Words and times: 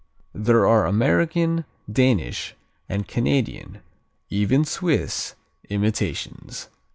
There 0.33 0.65
are 0.65 0.87
American, 0.87 1.63
Danish, 1.87 2.55
and 2.89 3.07
Canadian 3.07 3.81
even 4.31 4.65
Swiss 4.65 5.35
imitations. 5.69 6.69